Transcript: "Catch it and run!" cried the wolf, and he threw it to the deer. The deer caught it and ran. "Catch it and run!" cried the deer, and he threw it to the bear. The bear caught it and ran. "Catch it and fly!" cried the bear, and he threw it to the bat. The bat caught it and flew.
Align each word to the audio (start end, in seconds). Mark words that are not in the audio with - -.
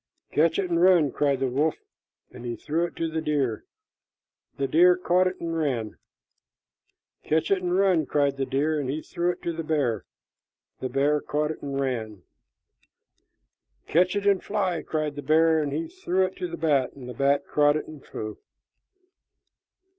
"Catch 0.31 0.57
it 0.57 0.67
and 0.67 0.81
run!" 0.81 1.11
cried 1.11 1.41
the 1.41 1.47
wolf, 1.47 1.75
and 2.31 2.43
he 2.43 2.55
threw 2.55 2.85
it 2.85 2.95
to 2.95 3.07
the 3.07 3.21
deer. 3.21 3.65
The 4.57 4.67
deer 4.67 4.97
caught 4.97 5.27
it 5.27 5.39
and 5.39 5.55
ran. 5.55 5.99
"Catch 7.23 7.51
it 7.51 7.61
and 7.61 7.77
run!" 7.77 8.07
cried 8.07 8.37
the 8.37 8.47
deer, 8.47 8.79
and 8.79 8.89
he 8.89 9.03
threw 9.03 9.29
it 9.29 9.43
to 9.43 9.53
the 9.53 9.61
bear. 9.63 10.05
The 10.79 10.89
bear 10.89 11.21
caught 11.21 11.51
it 11.51 11.61
and 11.61 11.79
ran. 11.79 12.23
"Catch 13.85 14.15
it 14.15 14.25
and 14.25 14.43
fly!" 14.43 14.81
cried 14.81 15.15
the 15.15 15.21
bear, 15.21 15.61
and 15.61 15.71
he 15.71 15.87
threw 15.87 16.25
it 16.25 16.35
to 16.37 16.47
the 16.47 16.57
bat. 16.57 16.93
The 16.95 17.13
bat 17.13 17.45
caught 17.45 17.75
it 17.77 17.85
and 17.87 18.03
flew. 18.03 18.39